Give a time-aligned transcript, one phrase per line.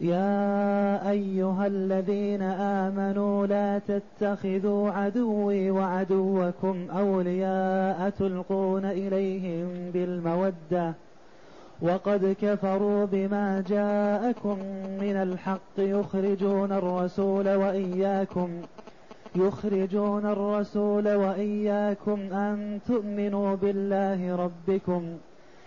[0.00, 10.94] يا أيها الذين آمنوا لا تتخذوا عدوي وعدوكم أولياء تلقون إليهم بالمودة
[11.82, 14.58] وقد كفروا بما جاءكم
[15.00, 18.48] من الحق يخرجون الرسول وإياكم
[19.36, 25.02] يخرجون الرسول وإياكم أن تؤمنوا بالله ربكم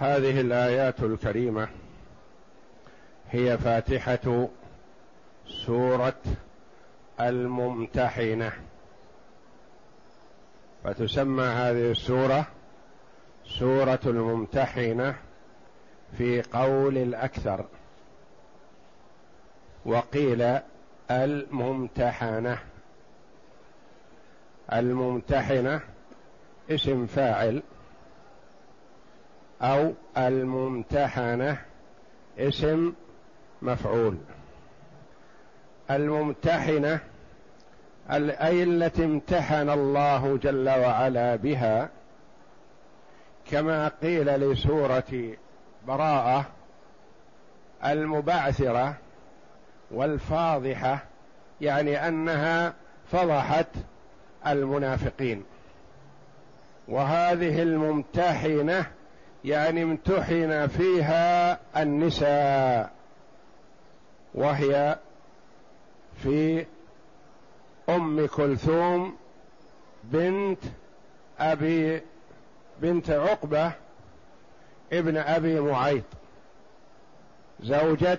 [0.00, 1.68] هذه الآيات الكريمة
[3.30, 4.48] هي فاتحة
[5.66, 6.22] سورة
[7.20, 8.52] الممتحنة.
[10.84, 12.46] فتسمى هذه السورة
[13.58, 15.14] سورة الممتحنة
[16.18, 17.64] في قول الأكثر.
[19.84, 20.58] وقيل
[21.10, 22.58] الممتحنة.
[24.72, 25.80] الممتحنة
[26.70, 27.62] اسم فاعل
[29.62, 31.58] أو الممتحنة
[32.38, 32.92] اسم
[33.62, 34.16] مفعول.
[35.90, 37.00] الممتحنة
[38.10, 41.88] أي التي امتحن الله جل وعلا بها
[43.50, 45.36] كما قيل لسورة
[45.86, 46.46] براءة
[47.84, 48.94] المبعثرة
[49.90, 51.04] والفاضحة
[51.60, 52.74] يعني أنها
[53.12, 53.68] فضحت
[54.46, 55.44] المنافقين.
[56.88, 58.86] وهذه الممتحنة
[59.44, 62.92] يعني امتحن فيها النساء
[64.34, 64.98] وهي
[66.22, 66.66] في
[67.88, 69.16] أم كلثوم
[70.04, 70.58] بنت
[71.38, 72.02] أبي
[72.82, 73.72] بنت عقبة
[74.92, 76.04] ابن أبي معيط.
[77.60, 78.18] زوجة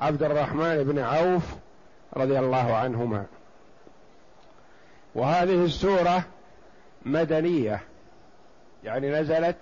[0.00, 1.42] عبد الرحمن بن عوف
[2.16, 3.26] رضي الله عنهما.
[5.14, 6.24] وهذه السورة
[7.02, 7.80] مدنية
[8.84, 9.56] يعني نزلت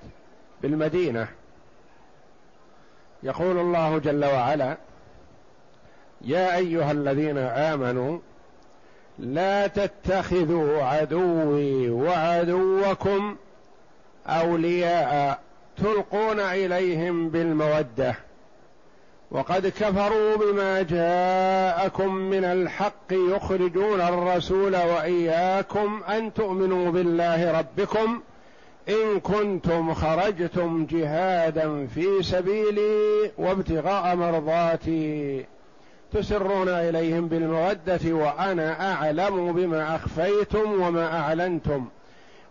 [0.62, 1.28] بالمدينة
[3.22, 4.76] يقول الله جل وعلا
[6.20, 8.18] يا أيها الذين آمنوا
[9.18, 13.36] لا تتخذوا عدوي وعدوكم
[14.26, 15.40] أولياء
[15.76, 18.14] تلقون إليهم بالمودة.
[19.30, 28.20] وقد كفروا بما جاءكم من الحق يخرجون الرسول وإياكم أن تؤمنوا بالله ربكم
[28.88, 35.44] إن كنتم خرجتم جهادا في سبيلي وابتغاء مرضاتي
[36.12, 41.88] تسرون إليهم بالمودة وأنا أعلم بما أخفيتم وما أعلنتم.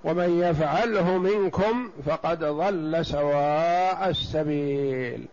[0.04, 5.26] ومن يفعله منكم فقد ضل سواء السبيل.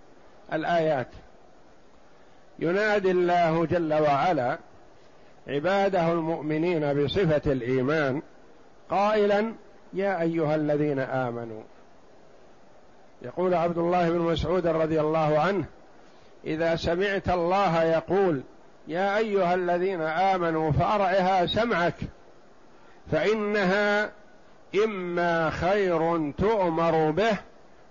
[0.53, 1.09] الآيات.
[2.59, 4.59] ينادي الله جل وعلا
[5.49, 8.23] عباده المؤمنين بصفة الإيمان
[8.91, 9.53] قائلا
[9.93, 11.63] يا أيها الذين آمنوا.
[13.23, 15.65] يقول عبد الله بن مسعود رضي الله عنه
[16.45, 18.43] إذا سمعت الله يقول
[18.89, 21.95] يا أيها الذين آمنوا فأرعها سمعك
[23.13, 24.11] فإنها
[24.85, 27.39] إما خير تؤمر به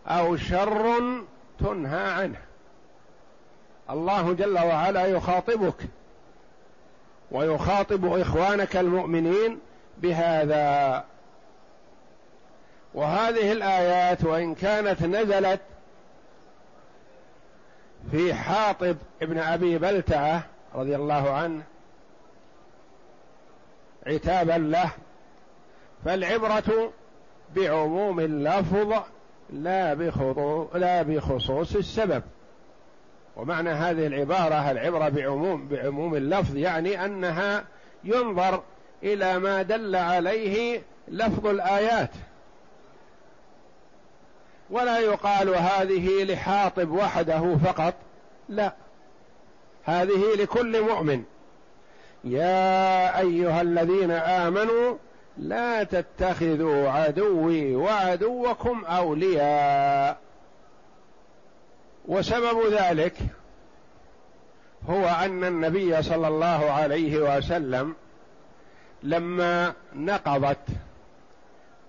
[0.07, 0.95] أو شر
[1.59, 2.37] تنهى عنه.
[3.89, 5.75] الله جل وعلا يخاطبك
[7.31, 9.59] ويخاطب إخوانك المؤمنين
[9.97, 11.03] بهذا
[12.95, 15.61] وهذه الآيات وإن كانت نزلت
[18.11, 20.43] في حاطب ابن أبي بلتعة
[20.75, 21.63] رضي الله عنه
[24.07, 24.91] عتابا له
[26.05, 26.93] فالعبرة
[27.55, 28.93] بعموم اللفظ
[29.49, 29.93] لا
[30.73, 32.23] لا بخصوص السبب.
[33.35, 37.63] ومعنى هذه العبارة العبرة بعموم بعموم اللفظ يعني أنها
[38.03, 38.63] ينظر
[39.03, 42.11] إلى ما دل عليه لفظ الآيات.
[44.69, 47.93] ولا يقال هذه لحاطب وحده فقط.
[48.49, 48.73] لا.
[49.83, 51.23] هذه لكل مؤمن.
[52.23, 54.97] يا أيها الذين آمنوا
[55.37, 60.17] لا تتخذوا عدوي وعدوكم أولياء.
[62.07, 63.13] وسبب ذلك
[64.89, 67.95] هو أن النبي صلى الله عليه وسلم
[69.03, 70.57] لما نقضت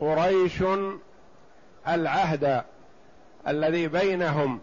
[0.01, 0.63] قريش
[1.89, 2.63] العهد
[3.49, 4.61] الذي بينهم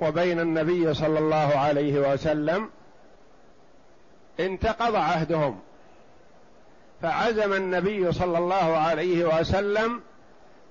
[0.00, 2.70] وبين النبي صلى الله عليه وسلم
[4.40, 5.60] انتقض عهدهم.
[7.02, 10.00] فعزم النبي صلى الله عليه وسلم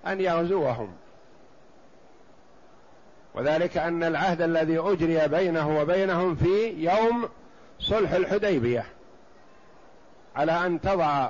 [0.07, 0.93] أن يغزوهم.
[3.33, 7.29] وذلك أن العهد الذي أجري بينه وبينهم في يوم
[7.79, 8.85] صلح الحديبية
[10.35, 11.29] على أن تضع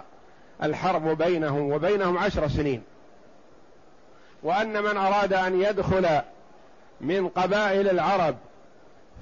[0.63, 2.83] الحرب بينهم وبينهم عشر سنين.
[4.45, 6.21] وأن من أراد أن يدخل
[7.01, 8.36] من قبائل العرب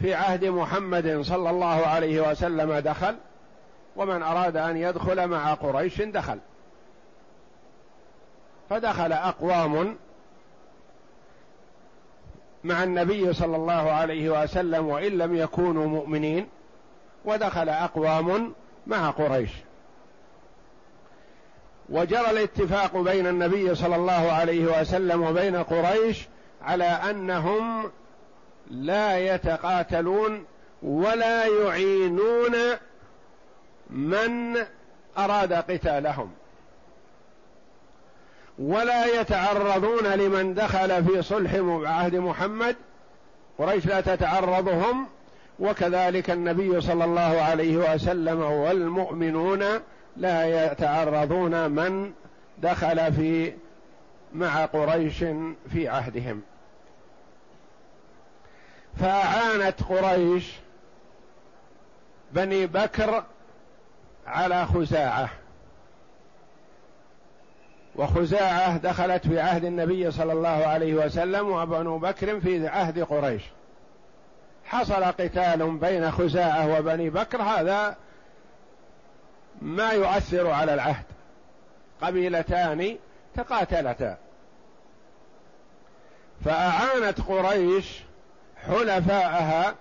[0.02, 3.16] في عهد محمد صلى الله عليه وسلم دخل
[3.96, 6.40] ومن أراد أن يدخل مع قريش دخل.
[8.70, 9.98] فدخل أقوام
[12.64, 16.48] مع النبي صلى الله عليه وسلم وإن لم يكونوا مؤمنين
[17.26, 18.54] ودخل أقوام
[18.88, 19.52] مع قريش.
[21.90, 26.28] وجرى الاتفاق بين النبي صلى الله عليه وسلم وبين قريش
[26.62, 27.92] على أنهم
[28.72, 30.46] لا يتقاتلون
[30.84, 32.52] ولا يعينون
[33.90, 34.58] من
[35.18, 36.32] أراد قتالهم
[38.60, 41.52] ولا يتعرضون لمن دخل في صلح
[41.90, 42.76] عهد محمد.
[43.58, 45.08] قريش لا تتعرضهم
[45.60, 49.64] وكذلك النبي صلى الله عليه وسلم والمؤمنون
[50.18, 52.14] لا يتعرضون من
[52.58, 53.54] دخل في
[54.34, 55.18] مع قريش
[55.72, 56.42] في عهدهم.
[59.00, 60.54] فأعانت قريش
[62.32, 63.24] بني بكر
[64.28, 65.30] على خزاعة.
[67.96, 73.44] وخزاعة دخلت في عهد النبي صلى الله عليه وسلم وبنو بكر في عهد قريش.
[74.66, 77.96] حصل قتال بين خزاعة وبني بكر هذا
[79.64, 81.06] ما يؤثر على العهد.
[82.02, 82.98] قبيلتان
[83.36, 84.18] تقاتلتا.
[86.46, 88.04] فأعانت قريش
[88.68, 89.76] حلفاءها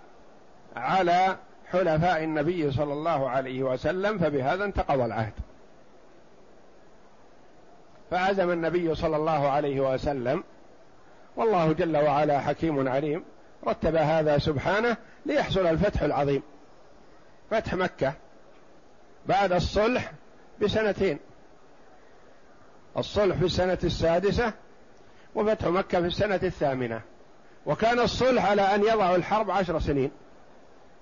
[0.77, 1.37] على
[1.71, 5.33] حلفاء النبي صلى الله عليه وسلم فبهذا انتقض العهد.
[8.11, 10.45] فعزم النبي صلى الله عليه وسلم.
[11.37, 13.25] والله جل وعلا حكيم عليم
[13.67, 14.97] رتب هذا سبحانه
[15.27, 16.43] ليحصل الفتح العظيم.
[17.51, 18.13] فتح مكة.
[19.27, 20.13] بعد الصلح
[20.63, 21.19] بسنتين.
[22.97, 24.53] الصلح في السنة السادسة
[25.35, 27.01] وفتح مكة في السنة الثامنة.
[27.67, 30.11] وكان الصلح على أن يضعوا الحرب عشر سنين.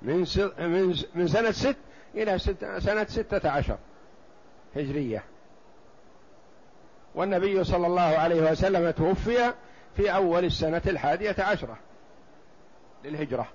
[0.03, 0.27] من
[1.15, 1.77] من سنة ست
[2.15, 2.39] إلى
[2.79, 3.79] سنة ستة عشر
[4.77, 5.25] هجرية.
[7.15, 9.53] والنبي صلى الله عليه وسلم توفي
[9.97, 11.79] في أول السنة الحادية عشرة
[13.05, 13.49] للهجرة.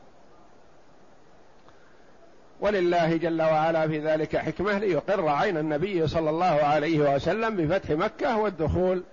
[2.60, 8.38] ولله جل وعلا في ذلك حكمة ليقر عين النبي صلى الله عليه وسلم بفتح مكة
[8.38, 9.04] والدخول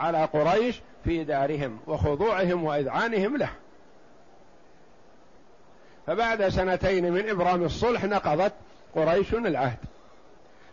[0.00, 3.50] على قريش في دارهم وخضوعهم وإذعانهم له.
[6.06, 8.52] فبعد سنتين من إبرام الصلح نقضت
[8.94, 9.78] قريش العهد.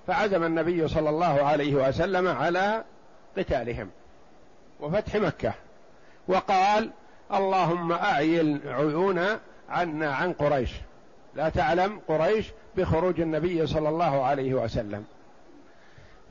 [0.07, 2.83] فعزم النبي صلى الله عليه وسلم على
[3.37, 3.89] قتالهم
[4.79, 5.53] وفتح مكة.
[6.27, 6.89] وقال
[7.33, 9.25] اللهم اعي عيون
[9.69, 10.71] عنا عن قريش.
[11.37, 15.05] لا تعلم قريش بخروج النبي صلى الله عليه وسلم.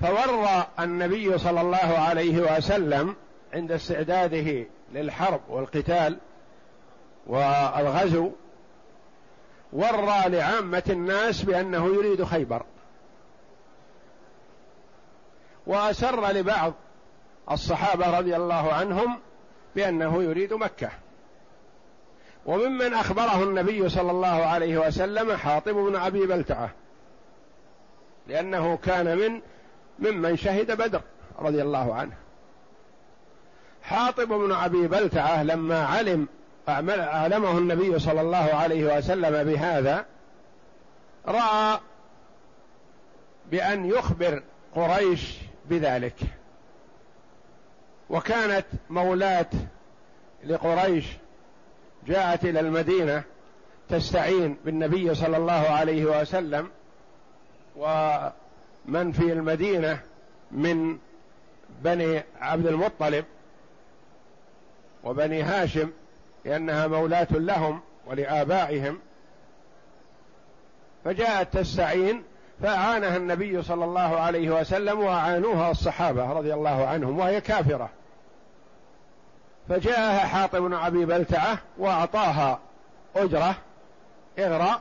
[0.01, 3.17] فورى النبي صلى الله عليه وسلم
[3.55, 6.19] عند استعداده للحرب والقتال
[7.27, 8.31] والغزو
[9.73, 12.63] ورى لعامة الناس بأنه يريد خيبر.
[15.67, 16.73] وأسر لبعض
[17.51, 19.19] الصحابة رضي الله عنهم
[19.77, 20.91] بأنه يريد مكة.
[22.47, 26.71] وممن أخبره النبي صلى الله عليه وسلم حاطب بن أبي بلتعة
[28.29, 29.41] لأنه كان من
[29.99, 31.01] ممن شهد بدر
[31.39, 32.13] رضي الله عنه.
[33.83, 36.29] حاطب بن أبي بلتعة لما علم
[36.69, 40.07] أعلمه النبي صلى الله عليه وسلم بهذا
[41.27, 41.81] رأى
[43.51, 44.43] بأن يخبر
[44.75, 45.37] قريش
[45.71, 46.17] بذلك.
[48.11, 49.51] وكانت مولاة
[50.45, 51.07] لقريش
[52.07, 53.23] جاءت إلى المدينة
[53.89, 56.69] تستعين بالنبي صلى الله عليه وسلم
[57.77, 60.01] ومن في المدينة
[60.51, 60.99] من
[61.85, 63.25] بني عبد المطلب
[65.05, 65.91] وبني هاشم
[66.45, 68.99] لأنها مولاة لهم ولآبائهم.
[71.05, 72.23] فجاءت تستعين
[72.63, 77.91] فأعانها النبي صلى الله عليه وسلم وأعانوها الصحابة رضي الله عنهم وهي كافرة.
[79.69, 82.61] فجاءها حاطب بن أبي بلتعة وأعطاها
[83.17, 83.57] أجرة
[84.39, 84.81] إغراء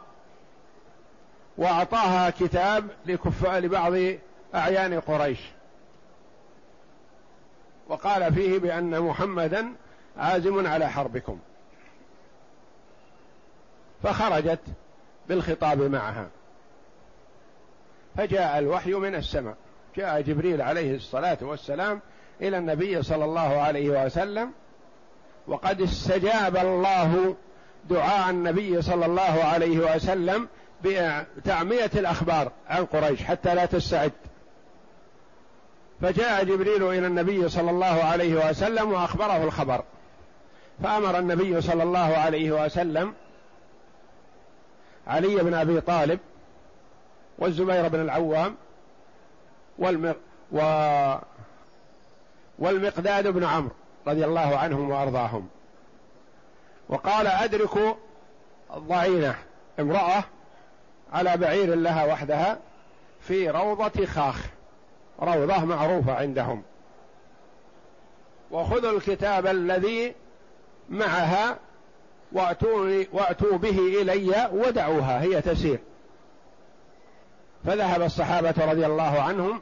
[1.57, 3.93] وأعطاها كتاب لكف لبعض
[4.55, 5.39] أعيان قريش.
[7.87, 9.73] وقال فيه بأن محمدا
[10.17, 11.39] عازم على حربكم.
[14.03, 14.59] فخرجت
[15.29, 16.27] بالخطاب معها.
[18.17, 19.55] فجاء الوحي من السماء.
[19.95, 21.99] جاء جبريل عليه الصلاة والسلام
[22.41, 24.51] إلى النبي صلى الله عليه وسلم
[25.47, 27.35] وقد استجاب الله
[27.89, 30.47] دعاء النبي صلى الله عليه وسلم
[30.83, 34.11] بتعمية الأخبار عن قريش حتى لا تستعد.
[36.01, 39.83] فجاء جبريل إلى النبي صلى الله عليه وسلم وأخبره الخبر.
[40.83, 43.13] فأمر النبي صلى الله عليه وسلم
[45.07, 46.19] علي بن أبي طالب
[47.39, 48.55] والزبير بن العوام
[49.79, 50.15] والمق
[50.51, 50.59] و
[52.59, 53.71] والمقداد بن عمرو
[54.07, 55.47] رضي الله عنهم وأرضاهم.
[56.89, 57.93] وقال ادركوا
[58.75, 59.35] الضعينة
[59.79, 60.23] امرأة
[61.13, 62.57] على بعير لها وحدها
[63.21, 64.45] في روضة خاخ.
[65.21, 66.63] روضة معروفة عندهم.
[68.51, 70.15] وخذوا الكتاب الذي
[70.89, 71.57] معها
[72.31, 75.79] واتوني وأتوا به إلي ودعوها هي تسير.
[77.65, 79.61] فذهب الصحابة رضي الله عنهم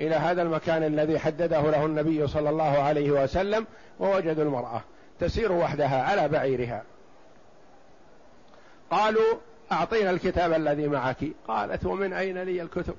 [0.00, 3.66] إلى هذا المكان الذي حدده له النبي صلى الله عليه وسلم
[3.98, 4.82] ووجدوا المرأة
[5.20, 6.82] تسير وحدها على بعيرها.
[8.90, 9.34] قالوا
[9.72, 11.16] أعطينا الكتاب الذي معك.
[11.48, 12.94] قالت ومن أين لي الكتب؟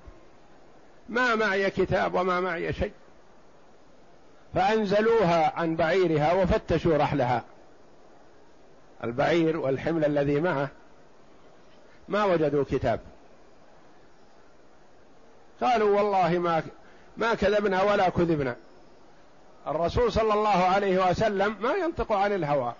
[1.09, 2.91] ما معي كتاب وما معي شيء.
[4.55, 7.43] فأنزلوها عن بعيرها وفتشوا رحلها.
[9.03, 10.69] البعير والحمل الذي معه
[12.07, 12.99] ما وجدوا كتاب.
[15.61, 16.63] قالوا والله ما
[17.17, 18.55] ما كذبنا ولا كذبنا.
[19.67, 22.73] الرسول صلى الله عليه وسلم ما ينطق عن الهوى.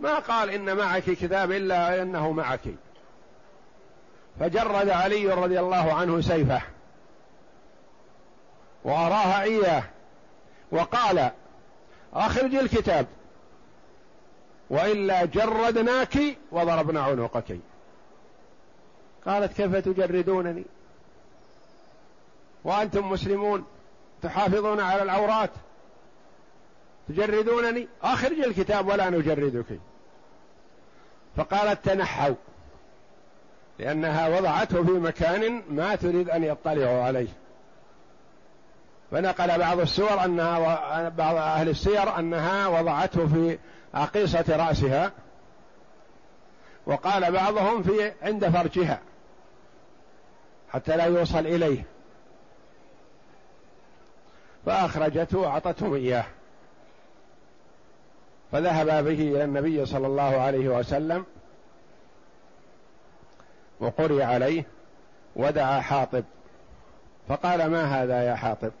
[0.00, 2.60] ما قال إن معك كتاب إلا إنه معك.
[4.40, 6.62] فجرد علي رضي الله عنه سيفه.
[8.84, 9.82] واراها إياه.
[10.72, 11.30] وقال
[12.14, 13.06] أخرج الكتاب.
[14.70, 16.18] وإلا جردناك
[16.52, 17.58] وضربنا عنقك.
[19.26, 20.64] قالت كيف تجردونني؟
[22.64, 23.64] وأنتم مسلمون
[24.22, 25.50] تحافظون على العورات.
[27.08, 29.80] تجردونني؟ أخرج الكتاب ولا نجردك.
[31.36, 32.34] فقالت تنحوا
[33.78, 37.28] لأنها وضعته في مكان ما تريد أن يطلعوا عليه.
[39.10, 43.58] فنقل بعض السور أنها بعض أهل السير أنها وضعته في
[43.94, 45.12] عقيصة رأسها
[46.86, 49.00] وقال بعضهم في عند فرجها
[50.72, 51.84] حتى لا يوصل إليه.
[54.66, 56.24] فأخرجته وأعطتهم إياه.
[58.52, 61.26] فذهب به إلى النبي صلى الله عليه وسلم
[63.80, 64.64] وقرئ عليه
[65.36, 66.24] ودعا حاطب.
[67.28, 68.72] فقال ما هذا يا حاطب؟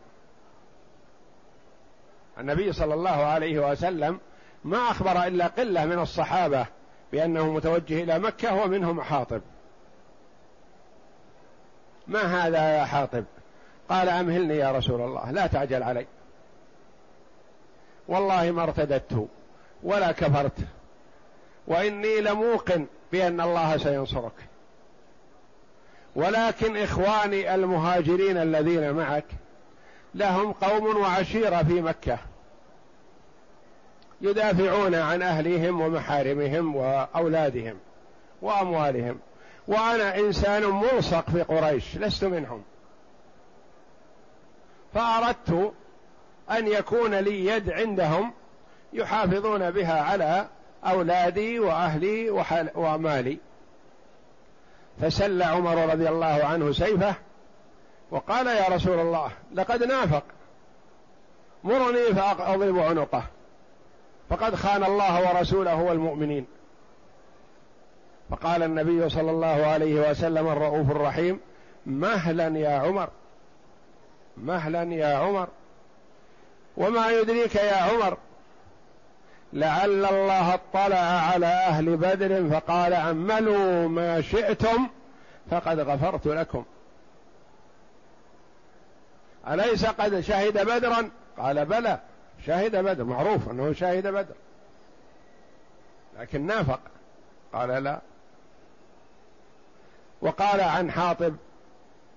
[2.38, 4.20] النبي صلى الله عليه وسلم
[4.64, 6.66] ما أخبر إلا قلة من الصحابة
[7.12, 9.40] بأنه متوجه إلى مكة ومنهم حاطب.
[12.06, 13.24] ما هذا يا حاطب؟
[13.90, 16.06] قال أمهلني يا رسول الله لا تعجل علي.
[18.08, 19.28] والله ما ارتددت
[19.82, 20.58] ولا كفرت
[21.66, 24.32] وإني لموقن بأن الله سينصرك.
[26.16, 29.24] ولكن إخواني المهاجرين الذين معك
[30.14, 32.18] لهم قوم وعشيرة في مكة.
[34.20, 37.76] يدافعون عن أهليهم ومحارمهم وأولادهم
[38.42, 39.18] وأموالهم
[39.68, 42.62] وأنا إنسان ملصق في قريش لست منهم.
[44.98, 45.72] فأردت
[46.50, 48.32] أن يكون لي يد عندهم
[48.92, 50.48] يحافظون بها على
[50.84, 52.30] أولادي وأهلي
[52.74, 53.38] ومالي.
[55.00, 57.14] فسل عمر رضي الله عنه سيفه
[58.10, 60.22] وقال يا رسول الله لقد نافق.
[61.64, 63.22] مرني فاضرب عنقه.
[64.30, 66.46] فقد خان الله ورسوله والمؤمنين.
[68.30, 71.40] فقال النبي صلى الله عليه وسلم الرؤوف الرحيم
[71.86, 73.08] مهلا يا عمر.
[74.42, 75.48] مهلا يا عمر.
[76.76, 78.18] وما يدريك يا عمر.
[79.52, 84.88] لعل الله اطلع على أهل بدر فقال أعملوا ما شئتم
[85.50, 86.64] فقد غفرت لكم.
[89.48, 91.98] أليس قد شهد بدرا؟ قال بلى
[92.46, 94.34] شهد بدر معروف أنه شهد بدر.
[96.18, 96.80] لكن نافق.
[97.52, 98.00] قال لا.
[100.22, 101.36] وقال عن حاطب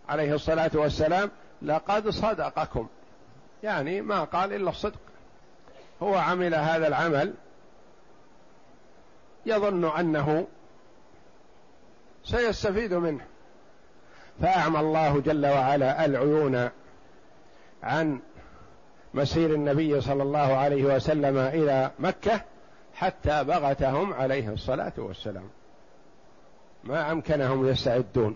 [0.09, 2.87] عليه الصلاة والسلام لقد صدقكم.
[3.63, 4.99] يعني ما قال إلا الصدق.
[6.03, 7.33] هو عمل هذا العمل
[9.45, 10.47] يظن أنه
[12.23, 13.25] سيستفيد منه.
[14.41, 16.69] فأعمى الله جل وعلا العيون
[17.83, 18.19] عن
[19.13, 22.41] مسير النبي صلى الله عليه وسلم إلى مكة
[22.93, 25.49] حتى بغتهم عليه الصلاة والسلام.
[26.83, 28.35] ما أمكنهم يستعدون.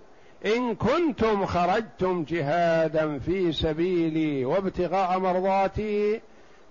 [0.45, 6.21] إن كنتم خرجتم جهادا في سبيلي وابتغاء مرضاتي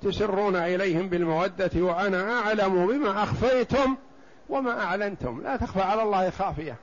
[0.03, 3.97] تسرون إليهم بالمودة وأنا أعلم بما أخفيتم
[4.49, 5.43] وما أعلنتم.
[5.43, 6.77] لا تخفى على الله خافية.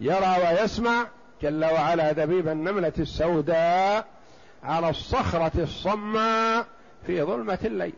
[0.00, 1.06] يرى ويسمع
[1.42, 4.06] جل وعلا دبيب النملة السوداء
[4.64, 6.66] على الصخرة الصماء
[7.06, 7.94] في ظلمة الليل.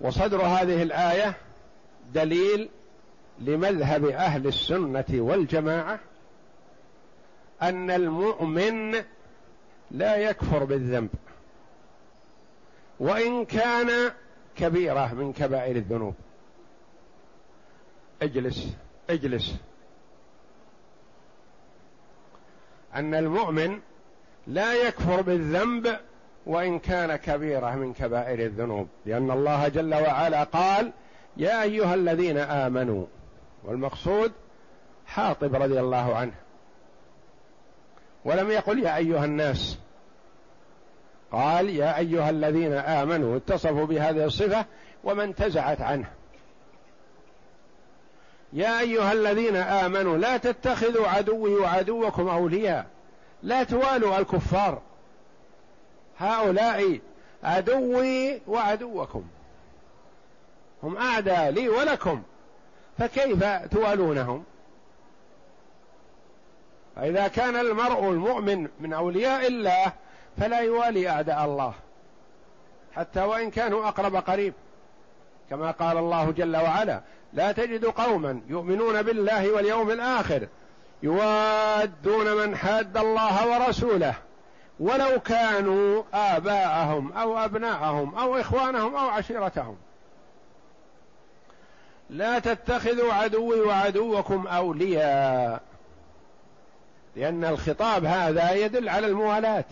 [0.00, 1.34] وصدر هذه الآية
[2.14, 2.68] دليل
[3.40, 5.98] لمذهب أهل السنة والجماعة
[7.62, 8.94] أن المؤمن
[9.90, 11.10] لا يكفر بالذنب
[13.00, 14.12] وإن كان
[14.56, 16.14] كبيرة من كبائر الذنوب.
[18.22, 18.74] اجلس
[19.10, 19.54] اجلس.
[22.94, 23.80] أن المؤمن
[24.46, 25.96] لا يكفر بالذنب
[26.46, 30.92] وإن كان كبيرة من كبائر الذنوب لأن الله جل وعلا قال
[31.36, 33.06] يا أيها الذين آمنوا
[33.64, 34.32] والمقصود
[35.06, 36.34] حاطب رضي الله عنه.
[38.24, 39.78] ولم يقل يا أيها الناس
[41.32, 44.64] قال يا أيها الذين آمنوا اتصفوا بهذه الصفة
[45.04, 46.10] وما انتزعت عنه.
[48.52, 52.86] يا أيها الذين آمنوا لا تتخذوا عدوي وعدوكم أولياء
[53.42, 54.82] لا توالوا الكفار.
[56.18, 57.00] هؤلاء
[57.42, 59.24] عدوي وعدوكم.
[60.82, 62.22] هم أعداء لي ولكم.
[62.98, 64.44] فكيف توالونهم
[66.96, 69.92] فإذا كان المرء المؤمن من أولياء الله
[70.40, 71.74] فلا يوالي أعداء الله
[72.96, 74.54] حتى وإن كانوا أقرب قريب.
[75.50, 77.00] كما قال الله جل وعلا
[77.32, 80.48] لا تجد قوما يؤمنون بالله واليوم الآخر
[81.02, 84.14] يوادون من حاد الله ورسوله
[84.80, 89.76] ولو كانوا آباءهم أو أبناءهم أو إخوانهم أو عشيرتهم.
[92.14, 95.62] لا تتخذوا عدوي وعدوكم أولياء.
[97.16, 99.64] لأن الخطاب هذا يدل على الموالاة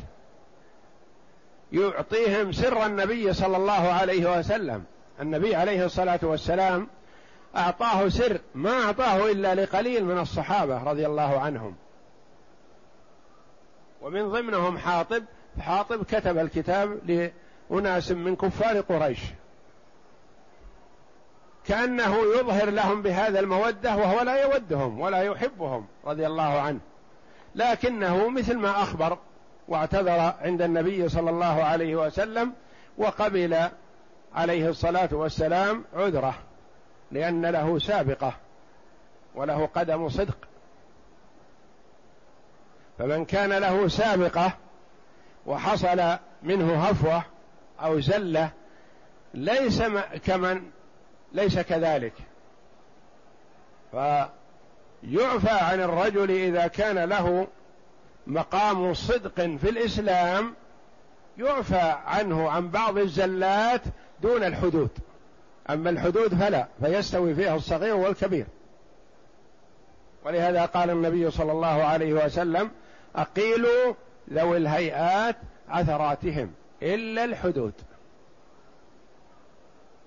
[1.72, 4.84] يعطيهم سر النبي صلى الله عليه وسلم.
[5.20, 6.86] النبي عليه الصلاة والسلام
[7.56, 11.74] أعطاه سر ما أعطاه إلا لقليل من الصحابة رضي الله عنهم.
[14.00, 15.24] ومن ضمنهم حاطب
[15.60, 16.98] حاطب كتب الكتاب
[17.70, 19.20] لأناس من كفار قريش.
[21.66, 26.80] كأنه يظهر لهم بهذا المودة وهو لا يودهم ولا يحبهم رضي الله عنه.
[27.54, 29.18] لكنه مثل ما أخبر
[29.68, 32.52] واعتذر عند النبي صلى الله عليه وسلم
[32.98, 33.68] وقبل
[34.34, 36.34] عليه الصلاة والسلام عذره
[37.10, 38.34] لأن له سابقة
[39.34, 40.36] وله قدم صدق.
[42.98, 44.52] فمن كان له سابقة
[45.46, 47.22] وحصل منه هفوة
[47.80, 48.50] أو زلة
[49.34, 49.82] ليس
[50.24, 50.62] كمن
[51.34, 52.12] ليس كذلك.
[53.90, 57.46] فيعفى عن الرجل إذا كان له
[58.26, 60.54] مقام صدق في الإسلام
[61.38, 63.82] يعفى عنه عن بعض الزلات
[64.22, 64.90] دون الحدود.
[65.70, 68.46] أما الحدود فلا فيستوي فيها الصغير والكبير.
[70.24, 72.70] ولهذا قال النبي صلى الله عليه وسلم
[73.16, 73.94] أقيلوا
[74.32, 75.36] ذوي الهيئات
[75.68, 77.72] عثراتهم إلا الحدود.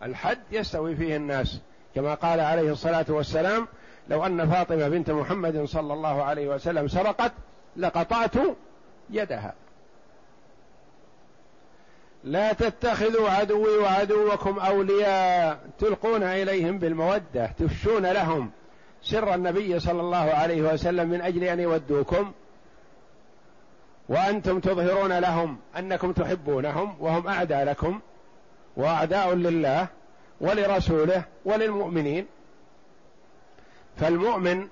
[0.05, 1.59] الحد يستوي فيه الناس.
[1.95, 3.67] كما قال عليه الصلاة والسلام
[4.09, 7.31] لو أن فاطمة بنت محمد صلى الله عليه وسلم سرقت
[7.77, 8.33] لقطعت
[9.09, 9.53] يدها.
[12.23, 18.51] لا تتخذوا عدوي وعدوكم أولياء تلقون إليهم بالمودة تفشون لهم.
[19.01, 22.31] سر النبي صلى الله عليه وسلم من أجل أن يودوكم.
[24.09, 27.99] وأنتم تظهرون لهم أنكم تحبونهم وهم أعداء لكم
[28.77, 29.87] وأعداء لله.
[30.41, 32.27] ولرسوله وللمؤمنين.
[33.97, 34.67] فالمؤمن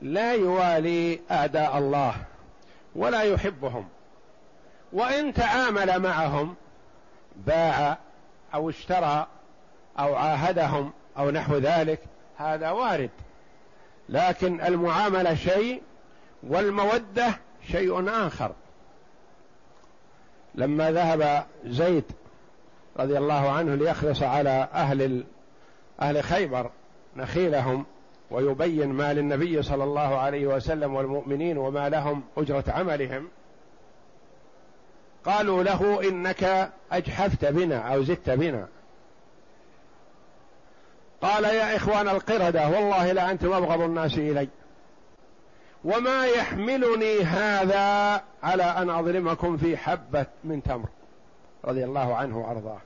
[0.00, 2.14] لا يوالي أعداء الله
[2.94, 3.88] ولا يحبهم.
[4.92, 6.54] وإن تعامل معهم
[7.36, 7.98] باع
[8.54, 9.26] أو اشترى
[9.98, 12.00] أو عاهدهم أو نحو ذلك
[12.36, 13.10] هذا وارد.
[14.08, 15.82] لكن المعاملة شيء
[16.42, 17.38] والمودة
[17.72, 18.52] شيء آخر.
[20.54, 22.04] لما ذهب زيد
[22.96, 25.24] رضي الله عنه ليخلص على أهل
[26.00, 26.70] أهل خيبر
[27.16, 27.86] نخيلهم
[28.30, 33.28] ويبين ما للنبي صلى الله عليه وسلم والمؤمنين وما لهم أجرة عملهم.
[35.24, 38.68] قالوا له إنك أجحفت بنا أو زدت بنا.
[41.22, 44.48] قال يا إخوان القردة والله لأنتم أبغض الناس إلي.
[45.84, 50.88] وما يحملني هذا على أن أظلمكم في حبة من تمر.
[51.64, 52.78] رضي الله عنه وأرضاه.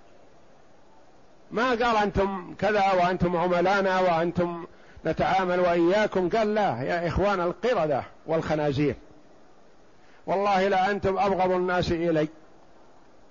[1.51, 4.67] ما قال أنتم كذا وأنتم عملانا وأنتم
[5.07, 8.95] نتعامل وإياكم؟ قال لا يا إخوان القردة والخنازير.
[10.27, 12.29] والله لا أنتم أبغض الناس إلي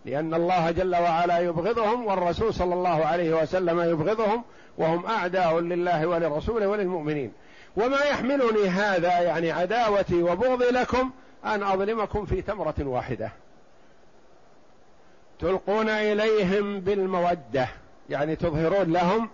[0.05, 4.43] لأن الله جل وعلا يبغضهم والرسول صلى الله عليه وسلم يبغضهم
[4.77, 7.33] وهم أعداء لله ولرسوله وللمؤمنين.
[7.77, 11.11] وما يحملني هذا يعني عداوتي وبغضي لكم
[11.45, 13.31] أن أظلمكم في تمرة واحدة.
[15.43, 17.67] تلقون إليهم بالمودة
[18.09, 19.29] يعني تظهرون لهم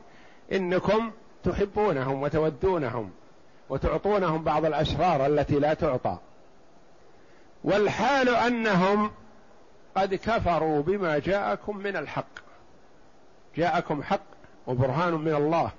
[0.51, 1.11] إنكم
[1.43, 3.11] تحبونهم وتودونهم
[3.69, 6.17] وتعطونهم بعض الاسرار التي لا تعطى.
[7.63, 9.11] والحال أنهم
[9.95, 12.39] قد كفروا بما جاءكم من الحق.
[13.57, 14.25] جاءكم حق
[14.67, 15.71] وبرهان من الله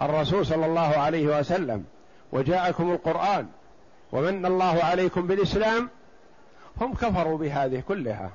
[0.00, 1.84] الرسول صلى الله عليه وسلم
[2.32, 3.46] وجاءكم القرآن
[4.12, 5.88] ومن الله عليكم بالإسلام
[6.80, 8.30] هم كفروا بهذه كلها.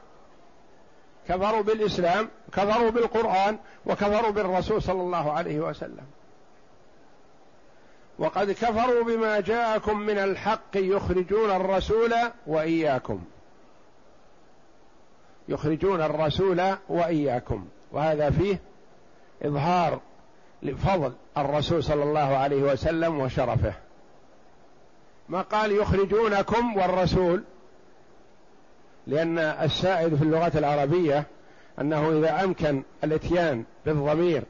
[1.30, 6.06] كفروا بالإسلام كفروا بالقرآن وكفروا بالرسول صلى الله عليه وسلم.
[8.20, 12.14] وقد كفروا بما جاءكم من الحق يخرجون الرسول
[12.48, 13.24] وإياكم.
[15.50, 17.68] يخرجون الرسول وإياكم.
[17.92, 18.60] وهذا فيه
[19.44, 20.00] إظهار
[20.64, 23.74] لفضل الرسول صلى الله عليه وسلم وشرفه.
[25.30, 27.44] ما قال يخرجونكم والرسول؟
[29.10, 31.24] لأن السائد في اللغة العربية
[31.82, 34.44] أنه إذا أمكن الإتيان بالضمير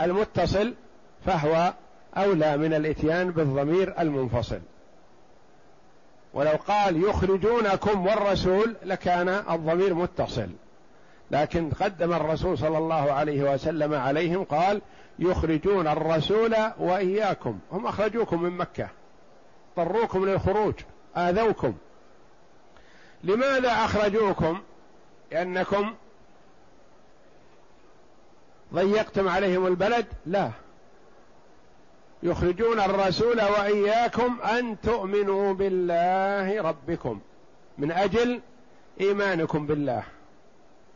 [0.00, 0.74] المتصل
[1.26, 1.74] فهو
[2.16, 4.60] أولى من الإتيان بالضمير المنفصل.
[6.34, 10.48] ولو قال يخرجونكم والرسول لكان الضمير متصل.
[11.30, 14.82] لكن قدم الرسول صلى الله عليه وسلم عليهم قال
[15.18, 17.58] يخرجون الرسول وإياكم.
[17.72, 18.88] هم أخرجوكم من مكة.
[19.78, 20.74] اضطروكم للخروج.
[21.16, 21.74] آذوكم.
[23.26, 24.60] لماذا أخرجوكم؟
[25.32, 25.94] لأنكم
[28.74, 30.50] ضيقتم عليهم البلد؟ لا.
[32.22, 37.20] يخرجون الرسول وإياكم أن تؤمنوا بالله ربكم.
[37.78, 38.40] من أجل
[39.00, 40.02] إيمانكم بالله.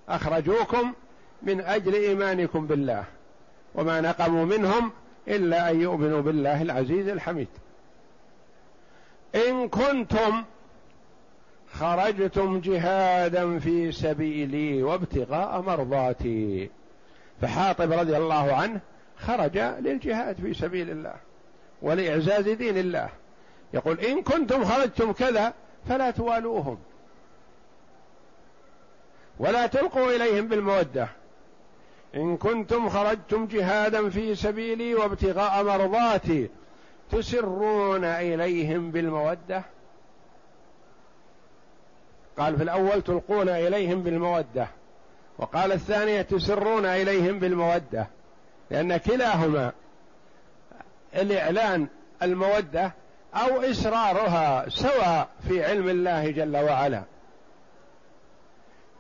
[0.08, 0.92] أخرجوكم
[1.42, 3.04] من أجل إيمانكم بالله.
[3.74, 4.92] وما نقموا منهم
[5.28, 7.48] إلا أن يؤمنوا بالله العزيز الحميد.
[9.34, 10.44] إن كنتم
[11.72, 16.70] خرجتم جهادا في سبيلي وابتغاء مرضاتي.
[17.40, 18.80] فحاطب رضي الله عنه
[19.16, 21.14] خرج للجهاد في سبيل الله
[21.82, 23.08] ولإعزاز دين الله.
[23.74, 25.52] يقول إن كنتم خرجتم كذا
[25.88, 26.78] فلا توالوهم.
[29.38, 31.08] ولا تلقوا إليهم بالمودة.
[32.14, 36.50] إن كنتم خرجتم جهادا في سبيلي وابتغاء مرضاتي
[37.10, 39.62] تسرون إليهم بالمودة.
[42.40, 44.68] قال في الأول تلقون إليهم بالمودة
[45.38, 48.06] وقال الثانية تسرون إليهم بالمودة
[48.70, 49.72] لأن كلاهما
[51.14, 51.86] الإعلان
[52.22, 52.92] المودة
[53.34, 57.02] أو إصرارها سواء في علم الله جل وعلا.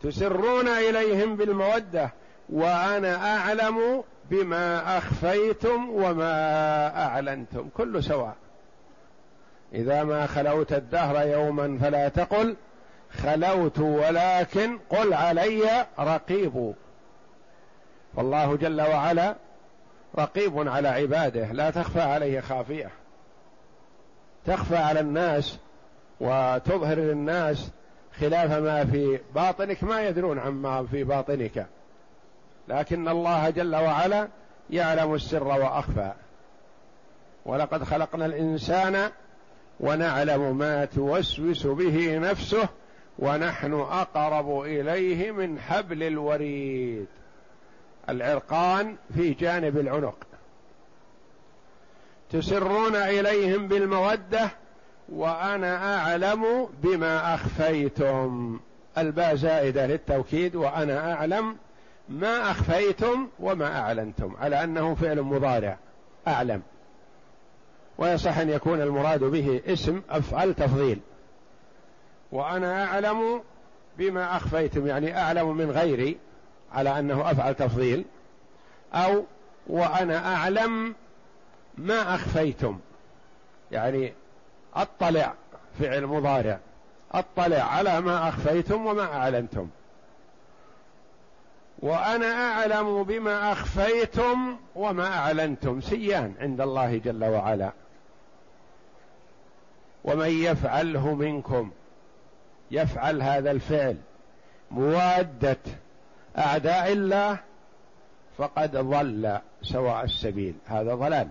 [0.02, 2.10] تسرون إليهم بالمودة
[2.48, 8.36] وأنا أعلم بما أخفيتم وما أعلنتم كل سواء.
[9.74, 12.56] إذا ما خلوت الدهر يوما فلا تقل
[13.12, 16.74] خلوت ولكن قل علي رقيب.
[18.16, 19.34] فالله جل وعلا
[20.18, 22.90] رقيب على عباده لا تخفى عليه خافية.
[24.46, 25.58] تخفى على الناس
[26.20, 27.70] وتظهر للناس
[28.20, 31.66] خلاف ما في باطنك ما يدرون عما في باطنك.
[32.68, 34.28] لكن الله جل وعلا
[34.70, 36.12] يعلم السر وأخفى.
[37.46, 39.10] ولقد خلقنا الإنسان
[39.80, 42.68] ونعلم ما توسوس به نفسه
[43.20, 47.06] ونحن أقرب إليه من حبل الوريد.
[48.08, 50.16] العرقان في جانب العنق.
[52.30, 54.50] تسرون إليهم بالمودة
[55.08, 58.60] وأنا أعلم بما أخفيتم.
[58.98, 61.56] الباء زائدة للتوكيد وأنا أعلم
[62.08, 65.78] ما أخفيتم وما أعلنتم على أنه فعل مضارع.
[66.28, 66.62] أعلم.
[67.98, 71.00] ويصح أن يكون المراد به اسم أفعل تفضيل.
[72.32, 73.42] وأنا أعلم
[73.98, 76.16] بما أخفيتم يعني أعلم من غيري
[76.72, 78.04] على أنه أفعل تفضيل
[78.94, 79.24] أو
[79.66, 80.94] وأنا أعلم
[81.78, 82.78] ما أخفيتم.
[83.72, 84.12] يعني
[84.74, 85.34] أطلع
[85.80, 86.58] فعل مضارع
[87.12, 89.68] أطلع على ما أخفيتم وما أعلنتم.
[91.78, 97.72] وأنا أعلم بما أخفيتم وما أعلنتم سيان عند الله جل وعلا.
[100.04, 101.70] ومن يفعله منكم
[102.70, 103.96] يفعل هذا الفعل.
[104.70, 105.58] مواده
[106.38, 107.38] اعداء الله
[108.38, 110.54] فقد ضل سواء السبيل.
[110.66, 111.28] هذا ضلال.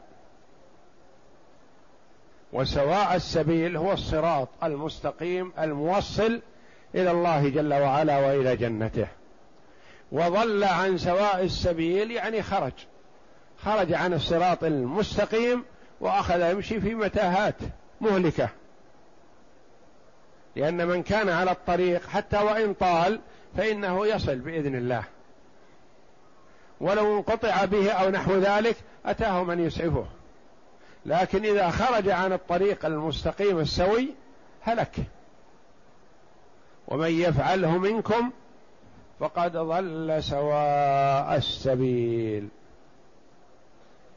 [2.54, 6.42] وسواء السبيل هو الصراط المستقيم الموصل
[6.96, 9.08] إلى الله جل وعلا وإلى جنته.
[10.12, 12.74] وضل عن سواء السبيل يعني خرج.
[13.64, 15.64] خرج عن الصراط المستقيم
[16.02, 17.56] وأخذ يمشي في متاهات
[18.02, 18.50] مهلكة.
[20.56, 23.20] لأن من كان على الطريق حتى وإن طال
[23.58, 25.04] فإنه يصل بإذن الله.
[26.82, 30.06] ولو انقطع به أو نحو ذلك أتاه من يسعفه.
[31.06, 34.10] لكن إذا خرج عن الطريق المستقيم السوي
[34.62, 34.96] هلك.
[36.88, 38.32] ومن يفعله منكم
[39.20, 42.48] فقد ضل سواء السبيل.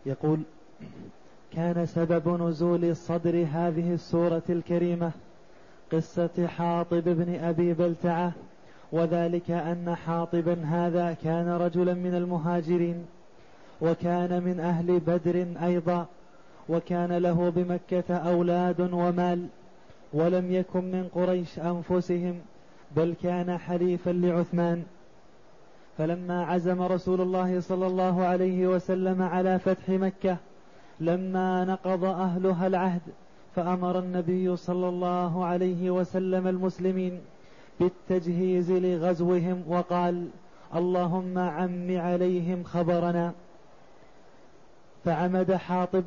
[0.07, 0.42] يقول
[1.57, 5.12] كان سبب نزول صدر هذه السورة الكريمة
[5.92, 8.33] قصة حاطب بن أبي بلتعة
[8.92, 13.07] وذلك أن حاطبا هذا كان رجلا من المهاجرين
[13.81, 16.07] وكان من أهل بدر أيضا
[16.68, 19.46] وكان له بمكة أولاد ومال
[20.12, 22.40] ولم يكن من قريش أنفسهم
[22.96, 24.83] بل كان حليفا لعثمان.
[25.98, 30.37] فلما عزم رسول الله صلى الله عليه وسلم على فتح مكة
[31.00, 33.00] لما نقض أهلها العهد
[33.57, 37.21] فأمر النبي صلى الله عليه وسلم المسلمين
[37.81, 40.29] بالتجهيز لغزوهم وقال
[40.77, 43.33] اللهم عم عليهم خبرنا.
[45.05, 46.05] فعمد حاطب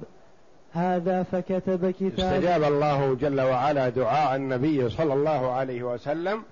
[0.73, 6.43] هذا فكتب كتاب استجاب الله جل وعلا دعاء النبي صلى الله عليه وسلم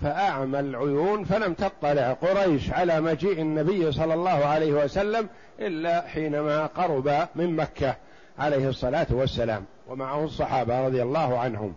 [0.00, 5.28] فأعمى العيون فلم تطلع قريش على مجيء النبي صلى الله عليه وسلم
[5.60, 7.96] إلا حينما قرب من مكة.
[8.38, 11.74] عليه الصلاة والسلام ومعه الصحابة رضي الله عنهم.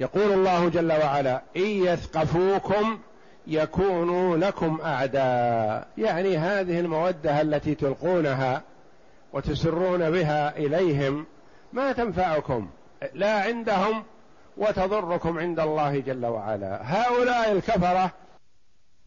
[0.00, 2.98] يقول الله جل وعلا إن يثقفوكم
[3.46, 5.88] يكونوا لكم أعداء.
[5.98, 8.62] يعني هذه المودة التي تلقونها
[9.32, 11.26] وتسرون بها إليهم
[11.72, 12.68] ما تنفعكم
[13.14, 14.04] لا عندهم
[14.56, 16.80] وتضركم عند الله جل وعلا.
[16.82, 18.10] هؤلاء الكفرة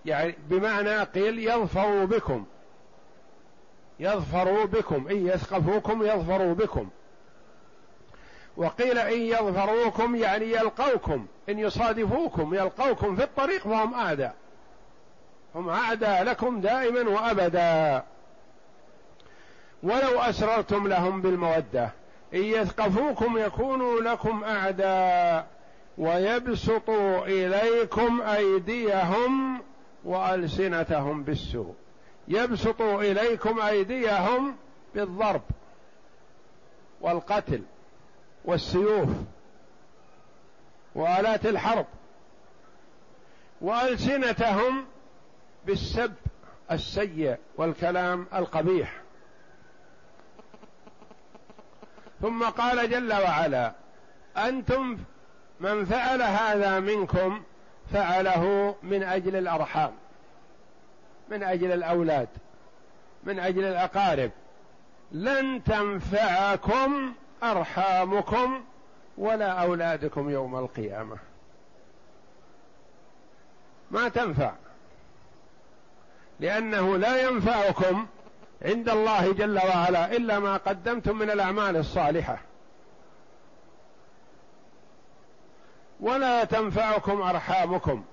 [0.06, 2.46] يعني بمعنى قيل يظفروا بكم.
[4.00, 6.90] يظفروا بكم إن يثقفوكم يظفروا بكم.
[8.58, 14.36] وقيل إن يظفروكم يعني يلقوكم إن يصادفوكم يلقوكم في الطريق فهم أعداء.
[15.56, 18.04] هم أعداء لكم دائما وأبدا.
[19.84, 21.92] ولو أسررتم لهم بالمودة
[22.34, 25.48] إن يثقفوكم يكونوا لكم أعداء.
[25.98, 29.62] ويبسطوا إليكم أيديهم
[30.06, 31.76] وألسنتهم بالسوء.
[32.28, 34.56] يبسطوا إليكم أيديهم
[34.96, 35.42] بالضرب
[37.02, 37.62] والقتل
[38.46, 39.10] والسيوف
[40.96, 41.86] وآلات الحرب
[43.62, 44.86] وألسنتهم
[45.66, 46.14] بالسب
[46.72, 49.02] السيء والكلام القبيح.
[52.22, 53.74] ثم قال جل وعلا
[54.38, 54.98] أنتم
[55.60, 57.44] من فعل هذا منكم
[57.94, 59.92] فعله من أجل الأرحام.
[61.30, 62.28] من أجل الأولاد
[63.24, 64.32] من أجل الأقارب.
[65.12, 67.14] لن تنفعكم
[67.44, 68.64] أرحامكم
[69.18, 71.18] ولا أولادكم يوم القيامة.
[73.92, 74.54] ما تنفع
[76.40, 78.06] لأنه لا ينفعكم
[78.62, 82.40] عند الله جل وعلا إلا ما قدمتم من الأعمال الصالحة.
[86.00, 88.04] ولا تنفعكم أرحامكم.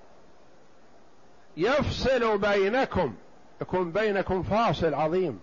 [1.57, 3.15] يفصل بينكم
[3.61, 5.39] يكون بينكم فاصل عظيم.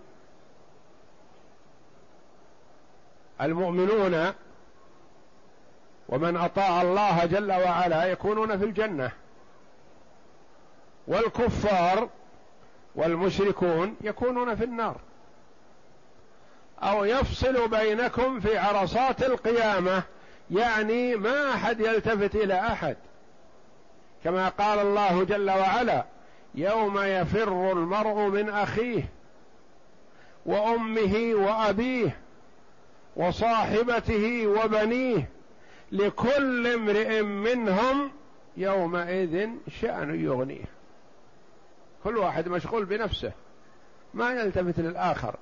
[3.41, 4.33] المؤمنون
[6.09, 9.11] ومن أطاع الله جل وعلا يكونون في الجنة.
[11.07, 12.09] والكفار
[12.95, 14.97] والمشركون يكونون في النار.
[16.83, 20.03] أو يفصل بينكم في عرصات القيامة
[20.51, 22.97] يعني ما أحد يلتفت إلى أحد.
[24.23, 26.05] كما قال الله جل وعلا
[26.55, 29.03] يوم يفر المرء من أخيه
[30.45, 32.17] وأمه وأبيه
[33.15, 35.29] وصاحبته وبنيه
[35.91, 38.11] لكل امرئ منهم
[38.57, 39.49] يومئذ
[39.81, 40.65] شأن يغنيه.
[42.03, 43.31] كل واحد مشغول بنفسه
[44.13, 45.35] ما يلتفت للآخر.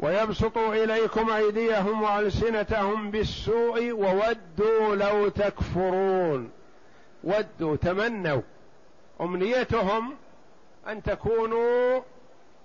[0.00, 6.50] ويبسطوا إليكم أيديهم وألسنتهم بالسوء وودوا لو تكفرون.
[7.24, 8.42] ودوا تمنوا
[9.20, 10.14] أمنيتهم
[10.88, 12.00] أن تكونوا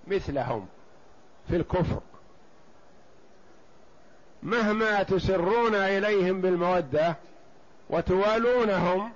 [0.08, 0.68] مثلهم
[1.50, 2.02] في الكفر.
[4.44, 7.16] مهما تسرون إليهم بالمودة
[7.90, 9.12] وتوالونهم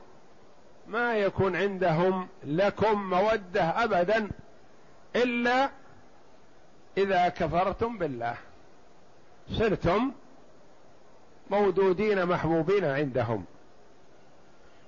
[0.87, 4.29] ما يكون عندهم لكم مودة ابدا
[5.15, 5.69] إلا
[6.97, 8.35] إذا كفرتم بالله.
[9.51, 10.11] صرتم
[11.49, 13.45] مودودين محبوبين عندهم.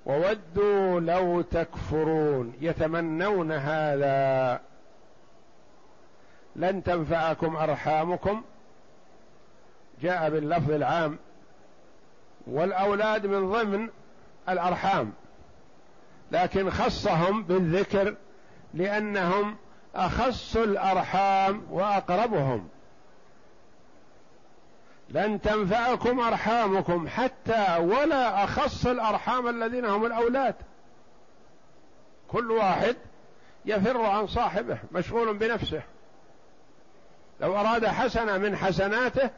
[0.05, 2.53] وودوا لو تكفرون.
[2.61, 4.61] يتمنون هذا.
[6.55, 8.43] لن تنفعكم أرحامكم.
[10.01, 11.17] جاء باللفظ العام.
[12.47, 13.89] والأولاد من ضمن
[14.49, 15.13] الأرحام.
[16.31, 18.15] لكن خصهم بالذكر
[18.73, 19.55] لأنهم
[19.95, 22.69] أخص الأرحام وأقربهم.
[25.09, 30.55] لن تنفعكم أرحامكم حتى ولا أخص الأرحام الذين هم الأولاد.
[32.27, 32.95] كل واحد
[33.65, 35.81] يفر عن صاحبه مشغول بنفسه.
[37.41, 39.29] لو أراد حسنة من حسناته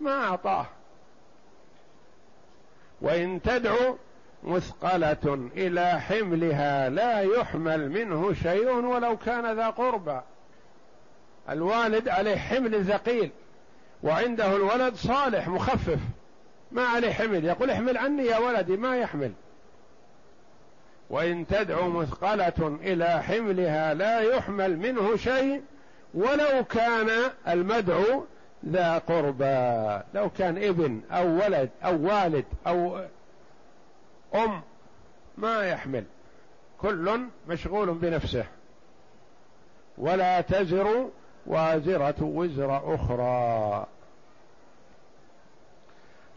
[0.00, 0.66] ما أعطاه.
[3.00, 3.96] وإن تدعو
[4.44, 10.20] مثقلة إلى حملها لا يحمل منه شيء ولو كان ذا قربى.
[11.48, 13.30] الوالد عليه حمل ثقيل.
[14.02, 15.98] وعنده الولد صالح مخفف.
[16.72, 17.44] ما عليه حمل.
[17.44, 19.32] يقول احمل عني يا ولدي ما يحمل.
[21.10, 25.62] وإن تدعو مثقلة إلى حملها لا يحمل منه شيء
[26.14, 27.10] ولو كان
[27.48, 28.24] المدعو
[28.66, 30.02] ذا قربى.
[30.14, 33.00] لو كان ابن أو ولد أو والد أو
[34.34, 34.62] أم
[35.38, 36.04] ما يحمل.
[36.80, 38.44] كل مشغول بنفسه.
[39.98, 41.08] ولا تزر
[41.46, 43.86] وازرة وزر أخرى.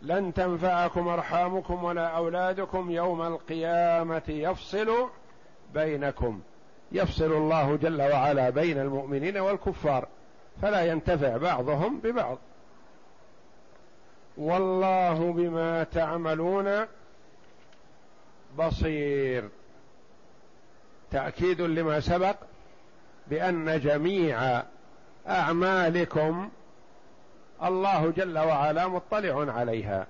[0.02, 4.22] لن تنفعكم أرحامكم ولا أولادكم يوم القيامة.
[4.28, 5.10] يفصل
[5.74, 6.42] بينكم.
[6.92, 10.08] يفصل الله جل وعلا بين المؤمنين والكفار.
[10.62, 12.38] فلا ينتفع بعضهم ببعض.
[14.38, 16.86] والله بما تعملون
[18.58, 19.50] بصير.
[21.12, 22.36] تأكيد لما سبق
[23.28, 24.64] بأن جميع
[25.28, 26.50] أعمالكم
[27.64, 30.08] الله جل وعلا مطلع عليها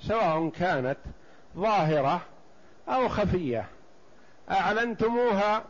[0.00, 0.98] سواء كانت
[1.56, 2.20] ظاهرة
[2.88, 3.66] أو خفية.
[4.50, 5.62] أعلنتموها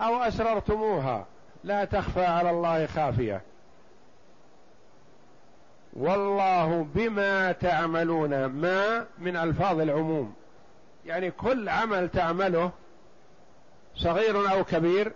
[0.00, 1.26] أو أسررتموها
[1.64, 3.42] لا تخفى على الله خافية.
[5.92, 10.34] والله بما تعملون ما من ألفاظ العموم.
[11.06, 12.70] يعني كل عمل تعمله
[13.96, 15.12] صغير أو كبير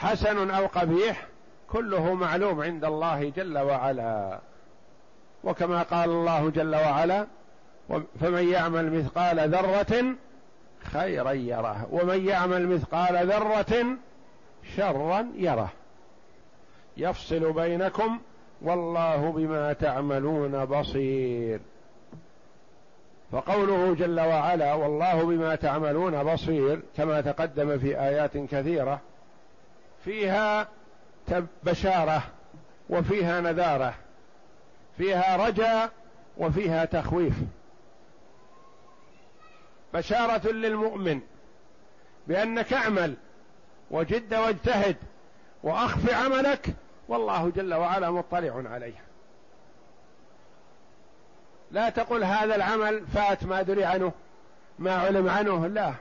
[0.00, 1.26] حسن أو قبيح
[1.68, 4.38] كله معلوم عند الله جل وعلا.
[5.44, 7.26] وكما قال الله جل وعلا
[8.20, 10.04] فمن يعمل مثقال ذرة
[10.84, 13.86] خيرا يره ومن يعمل مثقال ذرة
[14.76, 15.72] شرا يره.
[16.96, 18.18] يفصل بينكم
[18.62, 21.60] والله بما تعملون بصير.
[23.32, 29.00] فقوله جل وعلا والله بما تعملون بصير كما تقدم في آيات كثيرة
[30.04, 30.68] فيها
[31.64, 32.22] بشارة
[32.90, 33.94] وفيها نذارة
[34.98, 35.90] فيها رجاء
[36.38, 37.34] وفيها تخويف.
[39.94, 41.20] بشارة للمؤمن
[42.26, 43.16] بأنك اعمل
[43.90, 44.96] وجد واجتهد
[45.62, 46.74] وأخف عملك
[47.08, 49.04] والله جل وعلا مطلع عليه
[51.70, 54.12] لا تقل هذا العمل فات ما دري عنه
[54.78, 55.94] ما علم عنه لا.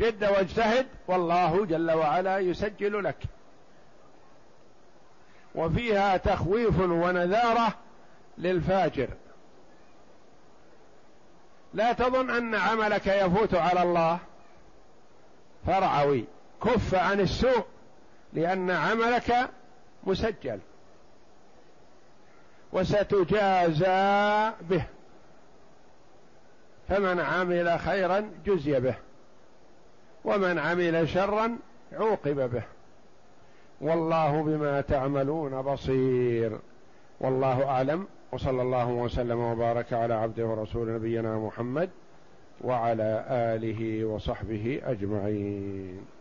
[0.00, 3.16] جد واجتهد والله جل وعلا يسجل لك.
[5.54, 7.74] وفيها تخويف ونذارة
[8.38, 9.08] للفاجر.
[11.74, 14.18] لا تظن أن عملك يفوت على الله.
[15.66, 16.24] فرعوي
[16.64, 17.64] كف عن السوء
[18.32, 19.50] لأن عملك
[20.04, 20.58] مسجل.
[22.72, 24.84] وستجازى به.
[26.88, 28.94] فمن عمل خيرا جزي به.
[30.24, 31.56] ومن عمل شرا
[31.92, 32.62] عوقب به.
[33.80, 36.58] والله بما تعملون بصير.
[37.20, 38.06] والله أعلم.
[38.32, 41.90] وصلى الله وسلم وبارك على عبده ورسول نبينا محمد
[42.60, 46.19] وعلى آله وصحبه أجمعين.